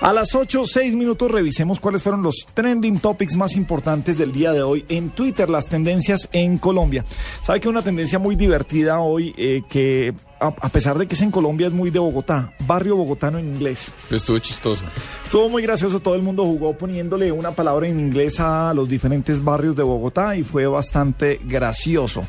[0.00, 4.52] A las 8, 6 minutos revisemos cuáles fueron los trending topics más importantes del día
[4.52, 7.04] de hoy en Twitter, las tendencias en Colombia.
[7.42, 11.30] Sabe que una tendencia muy divertida hoy eh, que a, pesar de que es en
[11.30, 13.90] Colombia es muy de Bogotá, barrio bogotano en inglés.
[14.10, 14.84] Estuvo chistoso.
[15.24, 19.42] Estuvo muy gracioso, todo el mundo jugó poniéndole una palabra en inglés a los diferentes
[19.42, 22.22] barrios de Bogotá y fue bastante gracioso.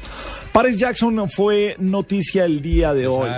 [0.54, 3.30] Paris Jackson fue noticia el día de hoy.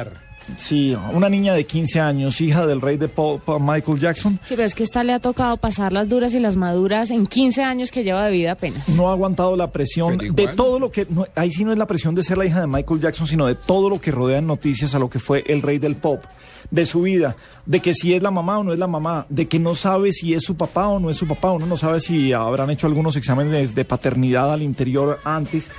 [0.57, 4.63] Sí, una niña de 15 años, hija del rey de pop Michael Jackson, Sí, pero
[4.63, 7.91] es que esta le ha tocado pasar las duras y las maduras en 15 años
[7.91, 8.87] que lleva de vida apenas.
[8.89, 11.85] no ha aguantado la presión de todo lo que no, ahí sí no es la
[11.87, 14.47] presión de ser la hija de Michael Jackson, sino de todo lo que rodea en
[14.47, 16.23] noticias a lo que fue el rey del pop,
[16.71, 19.47] de su vida, de que si es la mamá o no es la mamá, de
[19.47, 21.99] que no sabe si es su papá o no es su papá, uno no sabe
[21.99, 25.69] si habrán hecho algunos exámenes de paternidad al interior antes,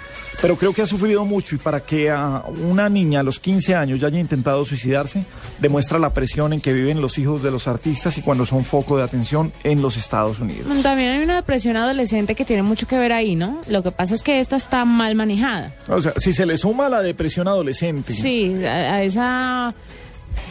[0.41, 3.75] pero creo que ha sufrido mucho y para que a una niña a los 15
[3.75, 5.24] años ya haya intentado suicidarse,
[5.58, 8.96] demuestra la presión en que viven los hijos de los artistas y cuando son foco
[8.96, 10.66] de atención en los Estados Unidos.
[10.82, 13.60] También hay una depresión adolescente que tiene mucho que ver ahí, ¿no?
[13.68, 15.74] Lo que pasa es que esta está mal manejada.
[15.88, 18.14] O sea, si se le suma la depresión adolescente.
[18.14, 19.74] Sí, a, a esa...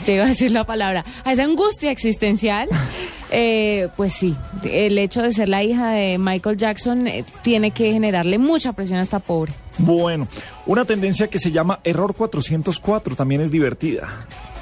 [0.06, 2.68] Te iba a decir la palabra, a esa angustia existencial,
[3.32, 7.92] eh, pues sí, el hecho de ser la hija de Michael Jackson eh, tiene que
[7.92, 9.54] generarle mucha presión a esta pobre.
[9.78, 10.28] Bueno,
[10.66, 14.08] una tendencia que se llama error 404 también es divertida.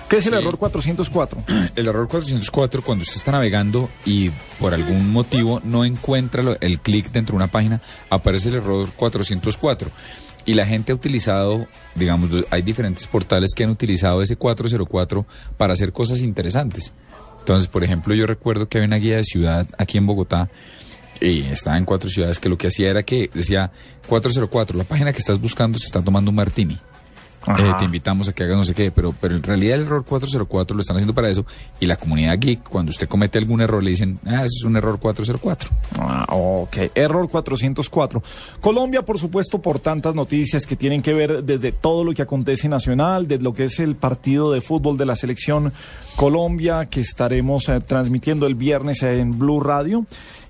[0.10, 0.40] ¿Qué es el Sí.
[0.40, 1.42] error 404?
[1.76, 7.12] El error 404, cuando usted está navegando y por algún motivo no encuentra el clic
[7.12, 9.90] dentro de una página, aparece el error 404.
[10.46, 15.26] Y la gente ha utilizado, digamos, hay diferentes portales que han utilizado ese 404
[15.58, 16.94] para hacer cosas interesantes.
[17.46, 20.50] Entonces, por ejemplo, yo recuerdo que había una guía de ciudad aquí en Bogotá
[21.22, 23.72] y estaba en cuatro ciudades que lo que hacía era que decía
[24.08, 26.80] 404, la página que estás buscando se está tomando un martini.
[27.48, 30.04] Eh, te invitamos a que hagas no sé qué, pero, pero en realidad el error
[30.04, 31.46] 404 lo están haciendo para eso
[31.80, 34.76] y la comunidad geek, cuando usted comete algún error, le dicen, ah, eso es un
[34.76, 35.70] error 404.
[36.00, 38.24] Ah, ok, error 404.
[38.60, 42.68] Colombia, por supuesto, por tantas noticias que tienen que ver desde todo lo que acontece
[42.68, 45.74] nacional, desde lo que es el partido de fútbol de la selección
[46.16, 50.06] Colombia, que estaremos eh, transmitiendo el viernes en Blue Radio.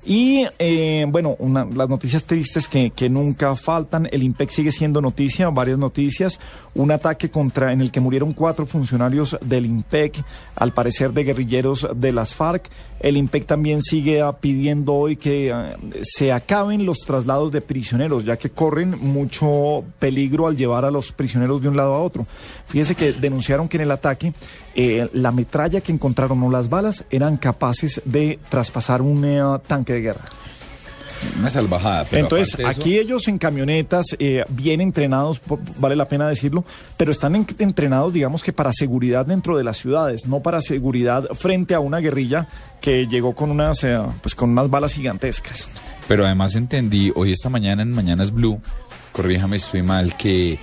[0.07, 4.07] Y eh, bueno, una- las noticias tristes que, que nunca faltan.
[4.11, 6.39] El IMPEC sigue siendo noticia, varias noticias.
[6.75, 10.23] Un ataque contra en el que murieron cuatro funcionarios del IMPEC,
[10.55, 12.69] al parecer de guerrilleros de las FARC.
[12.99, 18.25] El IMPEC también sigue ah, pidiendo hoy que ah, se acaben los traslados de prisioneros,
[18.25, 22.27] ya que corren mucho peligro al llevar a los prisioneros de un lado a otro.
[22.67, 24.33] Fíjese que denunciaron que en el ataque
[24.75, 29.93] eh, la metralla que encontraron o las balas eran capaces de traspasar un eh, tanque
[29.93, 30.25] de guerra.
[31.39, 32.05] Una salvajada.
[32.09, 35.39] Pero Entonces, eso- aquí ellos en camionetas, eh, bien entrenados,
[35.79, 36.65] vale la pena decirlo,
[36.97, 41.23] pero están en- entrenados, digamos que para seguridad dentro de las ciudades, no para seguridad
[41.33, 42.47] frente a una guerrilla
[42.81, 45.67] que llegó con unas, eh, pues con unas balas gigantescas.
[46.07, 48.59] Pero además entendí, hoy esta mañana en Mañanas Blue,
[49.11, 50.59] corríjame si estoy mal, que,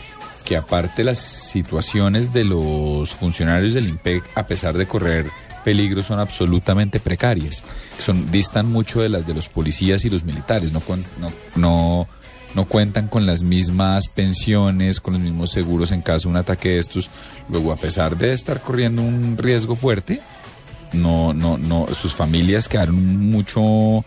[0.55, 5.27] aparte las situaciones de los funcionarios del IMPEC, a pesar de correr
[5.65, 7.65] peligro, son absolutamente precarias.
[7.99, 10.83] Son, distan mucho de las de los policías y los militares, no,
[11.19, 12.09] no, no,
[12.55, 16.71] no cuentan con las mismas pensiones, con los mismos seguros en caso de un ataque
[16.71, 17.11] de estos.
[17.49, 20.21] Luego, a pesar de estar corriendo un riesgo fuerte,
[20.93, 24.05] no, no, no, sus familias quedaron mucho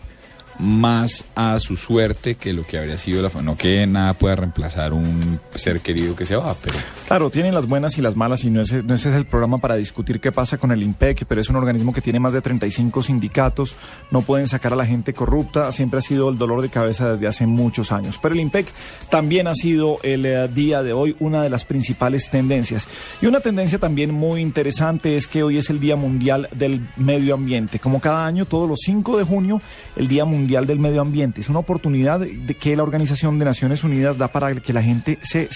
[0.58, 4.92] más a su suerte que lo que habría sido la no que nada pueda reemplazar
[4.92, 8.50] un ser querido que se va, pero Claro, tienen las buenas y las malas y
[8.50, 11.40] no ese, no ese es el programa para discutir qué pasa con el IMPEC, pero
[11.40, 13.76] es un organismo que tiene más de 35 sindicatos,
[14.10, 17.28] no pueden sacar a la gente corrupta, siempre ha sido el dolor de cabeza desde
[17.28, 18.18] hace muchos años.
[18.20, 18.66] Pero el IMPEC
[19.08, 22.88] también ha sido el eh, día de hoy una de las principales tendencias.
[23.22, 27.34] Y una tendencia también muy interesante es que hoy es el Día Mundial del Medio
[27.34, 27.78] Ambiente.
[27.78, 29.60] Como cada año, todos los 5 de junio,
[29.94, 31.40] el Día Mundial del Medio Ambiente.
[31.40, 32.26] Es una oportunidad
[32.58, 35.48] que la Organización de Naciones Unidas da para que la gente se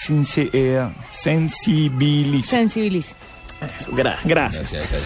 [0.53, 0.87] eh,
[1.49, 2.47] sensibilice.
[2.49, 3.13] Sensibilice.
[3.77, 4.71] Eso, gra- gracias.
[4.73, 5.01] Gracias, ahí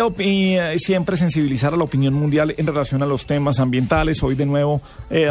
[0.00, 0.20] está.
[0.20, 4.20] Y, eh, siempre sensibilizar a la opinión mundial en relación a los temas ambientales.
[4.24, 5.30] Hoy de nuevo eh,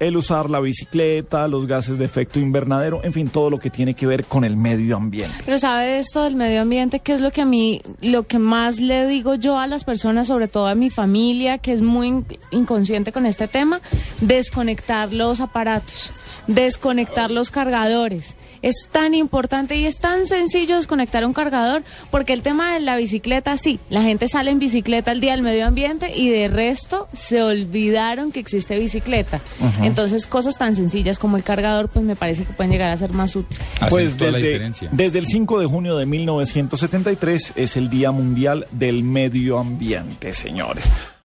[0.00, 3.94] el usar la bicicleta, los gases de efecto invernadero, en fin, todo lo que tiene
[3.94, 5.36] que ver con el medio ambiente.
[5.44, 8.80] Pero sabe esto del medio ambiente, que es lo que a mí, lo que más
[8.80, 12.26] le digo yo a las personas, sobre todo a mi familia, que es muy in-
[12.50, 13.80] inconsciente con este tema,
[14.20, 16.10] desconectar los aparatos,
[16.48, 18.34] desconectar los cargadores.
[18.62, 22.96] Es tan importante y es tan sencillo desconectar un cargador, porque el tema de la
[22.96, 27.08] bicicleta, sí, la gente sale en bicicleta el día del medio ambiente y de resto
[27.14, 29.40] se olvidaron que existe bicicleta.
[29.82, 33.12] Entonces, cosas tan sencillas como el cargador, pues me parece que pueden llegar a ser
[33.12, 33.64] más útiles.
[33.88, 34.88] Pues toda la desde, diferencia.
[34.92, 40.88] desde el 5 de junio de 1973 es el Día Mundial del Medio Ambiente, señores.